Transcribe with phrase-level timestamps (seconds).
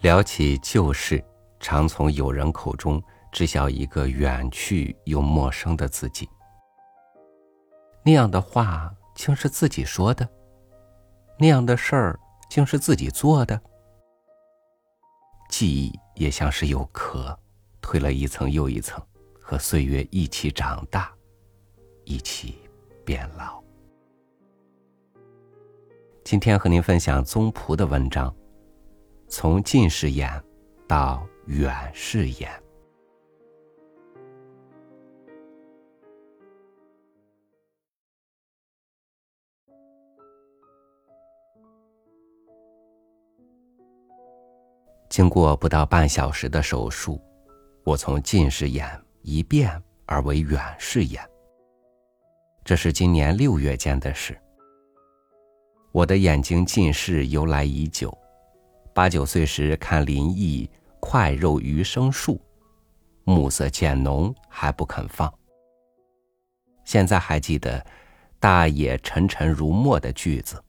[0.00, 1.22] 聊起旧事，
[1.58, 6.26] 常从友人口中知晓一个远去又陌生的自己。
[8.02, 10.26] 那样的话竟是自己说的，
[11.38, 12.18] 那样的事儿
[12.48, 13.60] 竟是自己做的。
[15.50, 17.38] 记忆也像是有壳，
[17.82, 19.04] 褪了一层又一层，
[19.38, 21.12] 和岁月一起长大，
[22.04, 22.58] 一起
[23.04, 23.62] 变老。
[26.24, 28.34] 今天和您分享宗璞的文章。
[29.32, 30.28] 从近视眼
[30.88, 32.50] 到远视眼，
[45.08, 47.22] 经过不到半小时的手术，
[47.84, 51.22] 我从近视眼一变而为远视眼。
[52.64, 54.36] 这是今年六月间的事。
[55.92, 58.19] 我的眼睛近视由来已久。
[58.92, 60.66] 八九岁时看林毅
[60.98, 62.34] 《快肉余生树》，
[63.24, 65.32] 暮色渐浓还不肯放。
[66.84, 67.84] 现在还记得
[68.40, 70.62] “大野沉沉如墨”的句子。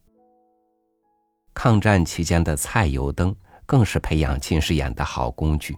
[1.54, 5.76] 抗战期间的菜油灯更是培养近视眼的好工具。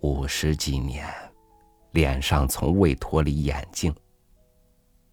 [0.00, 1.06] 五十几年，
[1.90, 3.94] 脸上从未脱离眼镜。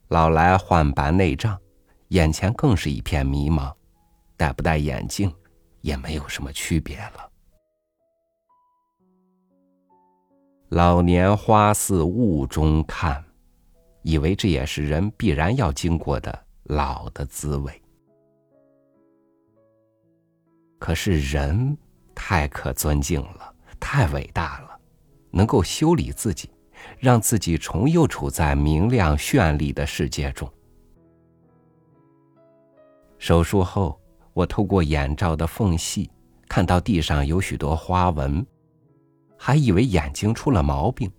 [0.09, 1.59] 老来换白内障，
[2.09, 3.73] 眼前更是一片迷茫，
[4.38, 5.33] 戴不戴眼镜？
[5.88, 7.31] 也没有什么区别了。
[10.67, 13.23] 老年花似雾中看，
[14.02, 17.81] 以为这也是人必然要经过的老的滋味。
[20.77, 21.77] 可是人
[22.13, 24.77] 太可尊敬了，太伟大了，
[25.31, 26.49] 能够修理自己，
[26.99, 30.52] 让自己重又处在明亮绚丽的世界中。
[33.17, 33.97] 手术后。
[34.38, 36.07] 我透过眼罩的缝隙，
[36.47, 38.45] 看到地上有许多花纹，
[39.35, 41.11] 还以为眼睛出了毛病。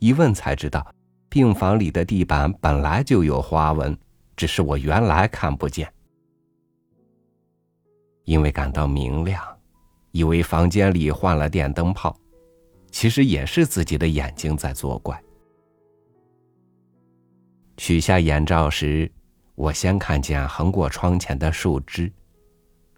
[0.00, 0.84] 一问才知道，
[1.28, 3.96] 病房里的地板本来就有花纹，
[4.34, 5.88] 只是我原来看不见。
[8.24, 9.40] 因为感到明亮，
[10.10, 12.12] 以为房间里换了电灯泡，
[12.90, 15.16] 其实也是自己的眼睛在作怪。
[17.76, 19.08] 取下眼罩时。
[19.56, 22.12] 我先看见横过窗前的树枝，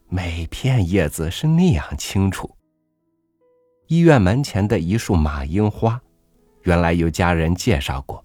[0.09, 2.53] 每片叶子是那样清楚。
[3.87, 6.01] 医院门前的一束马樱花，
[6.63, 8.23] 原来有家人介绍过，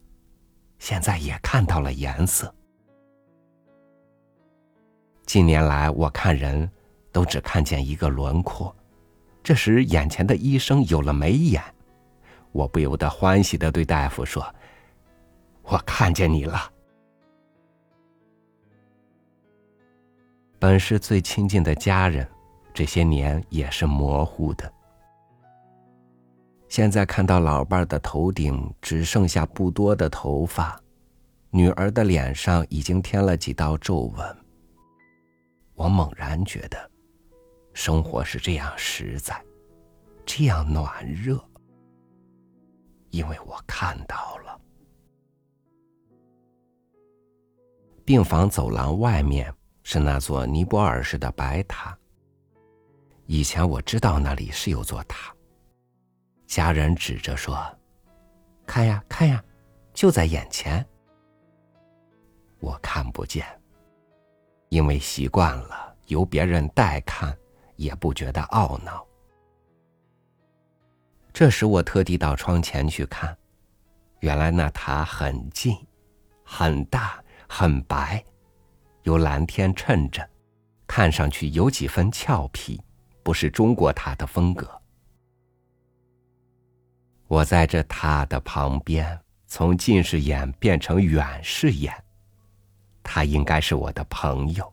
[0.79, 2.53] 现在也看到了颜色。
[5.27, 6.69] 近年来，我看人
[7.11, 8.75] 都只看见一个轮廓，
[9.43, 11.63] 这时眼前的医生有了眉眼，
[12.51, 14.43] 我不由得欢喜的对大夫说
[15.61, 16.71] ：“我看见你了。”
[20.63, 22.25] 本是最亲近的家人，
[22.73, 24.73] 这些年也是模糊的。
[26.69, 30.81] 现在看到老伴儿的头顶只剩下不多的头发，
[31.49, 34.37] 女儿的脸上已经添了几道皱纹。
[35.73, 36.89] 我猛然觉得，
[37.73, 39.37] 生活是这样实在，
[40.25, 41.37] 这样暖热，
[43.09, 44.61] 因为我看到了
[48.05, 49.53] 病房走廊外面。
[49.83, 51.97] 是那座尼泊尔式的白塔。
[53.25, 55.33] 以前我知道那里是有座塔。
[56.45, 57.57] 家人指着说
[58.67, 59.43] ：“看呀，看呀，
[59.93, 60.85] 就在眼前。”
[62.59, 63.45] 我看不见，
[64.69, 67.37] 因为习惯了，由别人代看，
[67.75, 69.05] 也不觉得懊恼。
[71.33, 73.35] 这时我特地到窗前去看，
[74.19, 75.75] 原来那塔很近，
[76.43, 78.23] 很大，很白。
[79.03, 80.27] 由蓝天衬着，
[80.87, 82.81] 看上去有几分俏皮，
[83.21, 84.69] 不是中国塔的风格。
[87.27, 91.93] 我在这塔的旁边，从近视眼变成远视眼，
[93.01, 94.71] 他应该是我的朋友。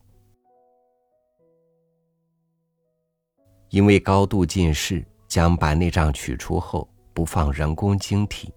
[3.70, 8.52] 因为高度近视，将白内障取出后不放人工晶体，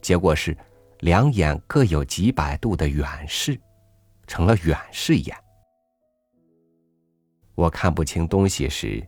[0.00, 0.56] 结果是
[1.00, 3.60] 两眼各有几百度的远视。
[4.28, 5.36] 成了远视眼。
[7.56, 9.04] 我看不清东西时，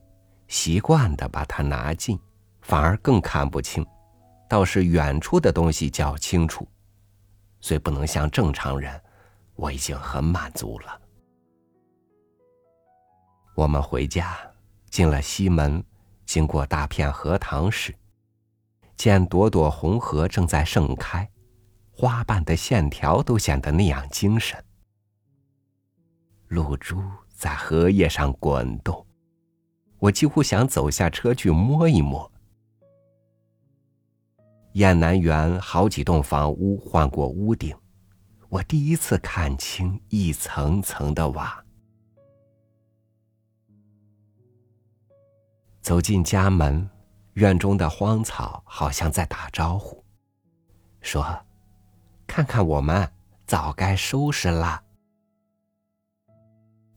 [0.49, 2.19] 习惯的把它拿近，
[2.63, 3.85] 反而更看不清；
[4.49, 6.67] 倒是远处的东西较清楚。
[7.61, 9.01] 虽不能像正常人，
[9.55, 11.01] 我已经很满足了。
[13.55, 14.37] 我们回家，
[14.89, 15.85] 进了西门，
[16.25, 17.95] 经过大片荷塘时，
[18.97, 21.31] 见朵朵红荷正在盛开，
[21.93, 24.59] 花瓣的线条都显得那样精神。
[26.51, 29.07] 露珠在荷叶上滚动，
[30.01, 32.29] 我几乎想走下车去摸一摸。
[34.73, 37.73] 雁南园好几栋房屋换过屋顶，
[38.49, 41.65] 我第一次看清一层层的瓦。
[45.81, 46.91] 走进家门，
[47.35, 50.05] 院中的荒草好像在打招呼，
[51.01, 51.25] 说
[52.27, 53.09] ：“看看我们，
[53.47, 54.83] 早该收拾了。”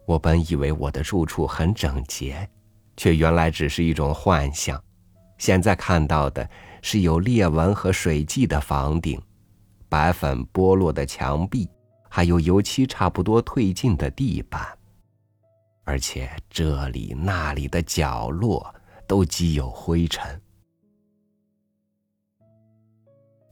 [0.06, 2.50] 我本以为我的住处很整洁，
[2.98, 4.82] 却原来只是一种幻象。
[5.38, 6.48] 现在看到的
[6.82, 9.22] 是有裂纹和水迹的房顶，
[9.90, 11.70] 白粉剥落的墙壁，
[12.10, 14.78] 还有油漆差不多褪尽的地板，
[15.84, 18.74] 而且这里那里的角落
[19.08, 20.42] 都积有灰尘。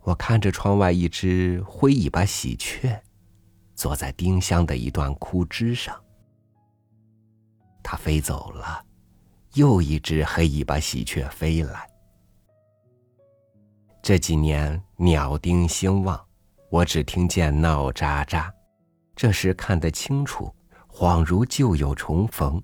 [0.03, 3.01] 我看着窗外一只灰尾巴喜鹊，
[3.75, 5.95] 坐在丁香的一段枯枝上。
[7.83, 8.85] 它飞走了，
[9.53, 11.89] 又一只黑尾巴喜鹊飞来。
[14.01, 16.19] 这几年鸟丁兴旺，
[16.69, 18.51] 我只听见闹喳喳，
[19.15, 20.53] 这时看得清楚，
[20.87, 22.61] 恍如旧友重逢。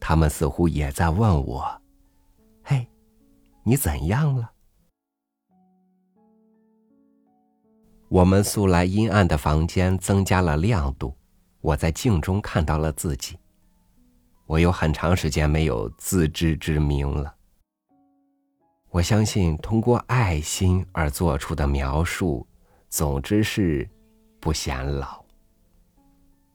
[0.00, 1.82] 他们似乎也在问我
[2.62, 2.88] ：“嘿，
[3.64, 4.52] 你怎样了？”
[8.08, 11.14] 我们素来阴暗的房间增加了亮度，
[11.60, 13.36] 我在镜中看到了自己。
[14.48, 17.34] 我有很长时间没有自知之明了。
[18.88, 22.48] 我相信通过爱心而做出的描述，
[22.88, 23.86] 总之是
[24.40, 25.22] 不显老。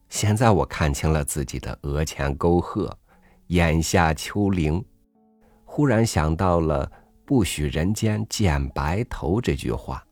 [0.10, 2.98] 现在我看清了自己的额前沟壑，
[3.48, 4.84] 眼下丘陵，
[5.64, 6.92] 忽然想到了
[7.24, 10.04] “不许人间见白头”这句话。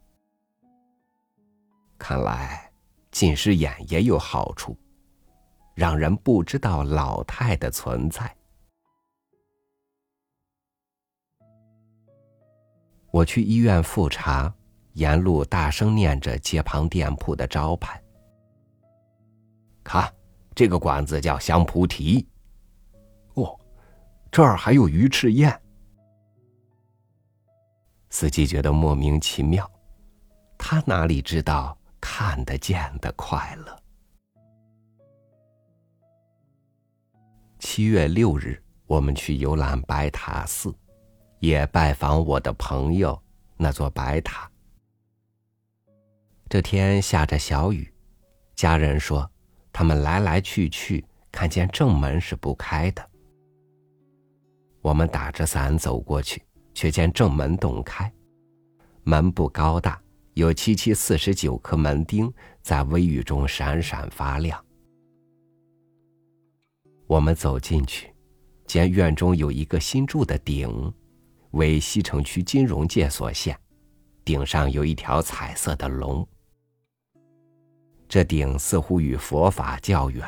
[1.98, 2.72] 看来
[3.10, 4.78] 近视眼也有好处。
[5.82, 8.32] 让人不知道老太的存在。
[13.10, 14.54] 我去医院复查，
[14.94, 18.00] 沿路大声念着街旁店铺的招牌。
[19.84, 20.08] 看，
[20.54, 22.28] 这个馆子叫香菩提。
[23.34, 23.60] 哦，
[24.32, 25.60] 这儿还有鱼翅宴。
[28.12, 29.68] 司机觉得莫名其妙，
[30.60, 33.81] 他哪里知道看得见的快乐？
[37.62, 40.74] 七月六日，我们去游览白塔寺，
[41.40, 43.22] 也拜访我的朋友
[43.56, 44.50] 那座白塔。
[46.50, 47.94] 这天下着小雨，
[48.56, 49.30] 家人说
[49.72, 53.10] 他们来来去去，看见正门是不开的。
[54.82, 56.42] 我们打着伞走过去，
[56.74, 58.12] 却见正门洞开，
[59.04, 60.02] 门不高大，
[60.34, 64.60] 有七七四十九颗门钉在微雨中闪闪发亮。
[67.12, 68.10] 我们走进去，
[68.66, 70.94] 见院中有一个新筑的顶，
[71.52, 73.54] 为西城区金融界所限。
[74.24, 76.26] 顶上有一条彩色的龙。
[78.08, 80.26] 这顶似乎与佛法较远。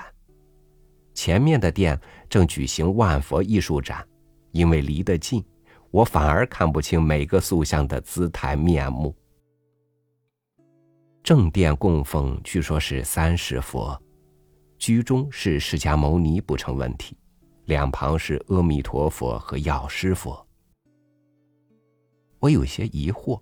[1.13, 1.97] 前面的店
[2.29, 4.05] 正举行万佛艺术展，
[4.51, 5.41] 因为离得近，
[5.89, 9.15] 我反而看不清每个塑像的姿态面目。
[11.23, 13.97] 正殿供奉据说是三世佛。
[14.83, 17.15] 居中是释迦牟尼不成问题，
[17.67, 20.45] 两旁是阿弥陀佛和药师佛。
[22.39, 23.39] 我有些疑惑，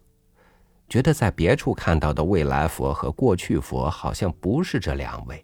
[0.87, 5.43] 觉得在别处看到的未来佛和过去佛好像不是这两位。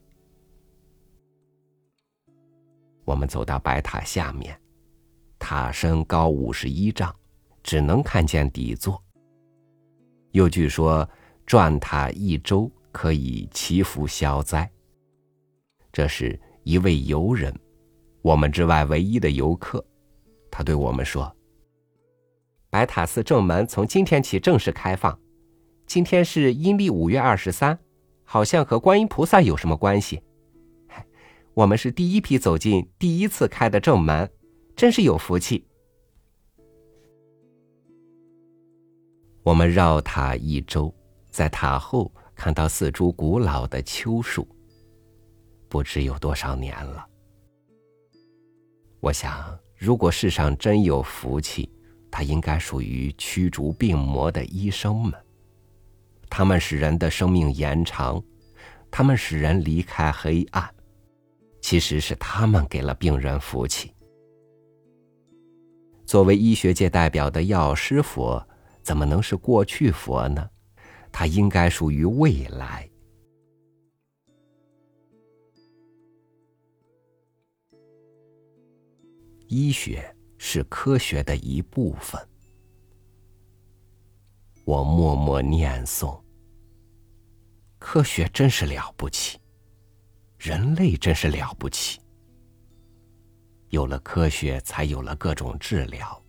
[3.04, 4.56] 我们走到白塔下面，
[5.40, 7.12] 塔身高五十一丈，
[7.64, 9.04] 只能看见底座。
[10.30, 11.10] 又据说
[11.44, 14.72] 转塔一周可以祈福消灾。
[15.98, 17.52] 这是一位游人，
[18.22, 19.84] 我们之外唯一的游客。
[20.52, 21.36] 他对我们说
[22.70, 25.20] ：“白塔寺正门从今天起正式开放。
[25.88, 27.80] 今天是阴历五月二十三，
[28.24, 30.22] 好像和观音菩萨有什么关系？
[31.56, 34.30] 我们是第一批走进、第一次开的正门，
[34.76, 35.66] 真是有福气。”
[39.42, 40.94] 我们绕塔一周，
[41.32, 44.48] 在塔后看到四株古老的秋树。
[45.70, 47.06] 不知有多少年了。
[49.00, 51.72] 我想，如果世上真有福气，
[52.10, 55.14] 它应该属于驱逐病魔的医生们。
[56.30, 58.22] 他们使人的生命延长，
[58.92, 60.70] 他们使人离开黑暗。
[61.62, 63.94] 其实是他们给了病人福气。
[66.06, 68.42] 作为医学界代表的药师佛，
[68.82, 70.50] 怎么能是过去佛呢？
[71.12, 72.90] 他应该属于未来。
[79.48, 82.22] 医学是科学的一部分。
[84.66, 86.22] 我默默念诵：
[87.80, 89.40] 科学真是了不起，
[90.38, 92.02] 人类真是了不起。
[93.70, 96.22] 有了科学，才有了各种治疗；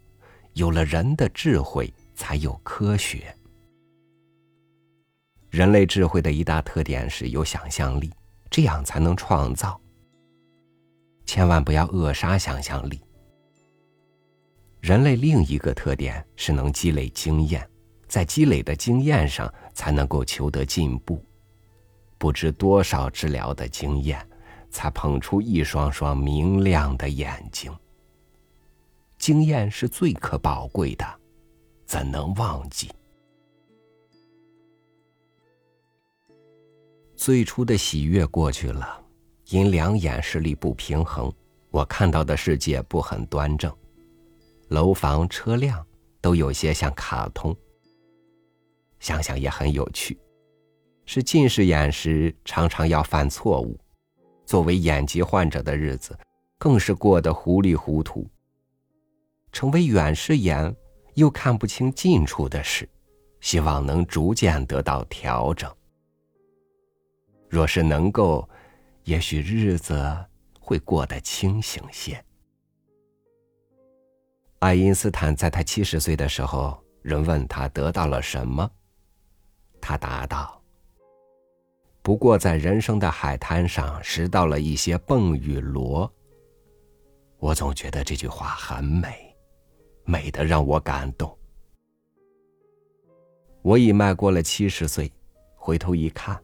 [0.55, 3.35] 有了人的智慧，才有科学。
[5.51, 8.13] 人类智慧的一大特点是有想象力，
[8.51, 9.81] 这样才能创造。
[11.27, 13.01] 千万不要扼杀想象力。
[14.81, 17.69] 人类另一个特点是能积累经验。
[18.07, 21.23] 在积累的经验上，才能够求得进步。
[22.17, 24.27] 不知多少治疗的经验，
[24.71, 27.71] 才捧出一双双明亮的眼睛。
[29.19, 31.05] 经验是最可宝贵的，
[31.85, 32.91] 怎能忘记？
[37.15, 38.99] 最初的喜悦过去了，
[39.49, 41.31] 因两眼视力不平衡，
[41.71, 43.71] 我看到的世界不很端正，
[44.69, 45.85] 楼房、车辆
[46.21, 47.57] 都有些像卡通。
[49.01, 50.19] 想想也很有趣，
[51.07, 53.79] 是近视眼时常常要犯错误，
[54.45, 56.19] 作为眼疾患者的日子，
[56.59, 58.29] 更是过得糊里糊涂。
[59.53, 60.75] 成为远视眼，
[61.15, 62.89] 又看不清近处的事，
[63.41, 65.73] 希望能逐渐得到调整。
[67.49, 68.47] 若是能够，
[69.05, 70.17] 也许日子
[70.61, 72.23] 会过得清醒些。
[74.61, 78.69] 爱因斯坦在他七十岁的时候，人问他得到了什么。
[79.81, 80.61] 他答道
[82.03, 86.13] ：“不过在人生的海滩上拾到了一些蚌与螺。”
[87.39, 89.33] 我总觉得这句话很美，
[90.05, 91.39] 美的让我感动。
[93.63, 95.13] 我已迈过了七十岁，
[95.55, 96.37] 回头一看，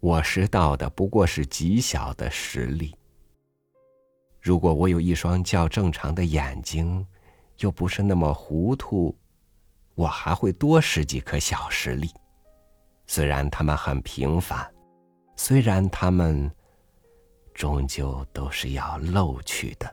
[0.00, 2.94] 我拾到的不过是极小的实力。
[4.38, 7.06] 如果我有一双较正常的眼睛，
[7.58, 9.16] 又不是那么糊涂，
[9.94, 12.08] 我还会多拾几颗小石粒。
[13.06, 14.70] 虽然他们很平凡，
[15.34, 16.50] 虽然他们
[17.54, 19.92] 终究都是要漏去的。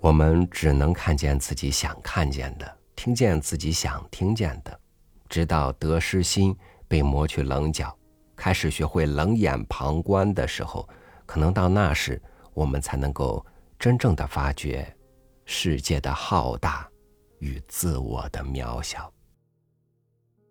[0.00, 4.80] 我们只能看见自己想看见的，听见自己想听见的，
[5.28, 6.54] 直到得失心
[6.88, 7.96] 被磨去棱角。
[8.34, 10.88] 开始学会冷眼旁观的时候，
[11.24, 12.20] 可能到那时，
[12.54, 13.46] 我们才能够
[13.78, 14.92] 真正的发觉
[15.44, 16.90] 世界的浩大
[17.38, 19.08] 与自我的渺小。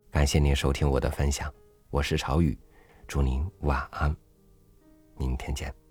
[0.09, 1.53] 感谢您收听我的分享，
[1.89, 2.57] 我是朝雨，
[3.09, 4.15] 祝您晚安，
[5.17, 5.86] 明天见。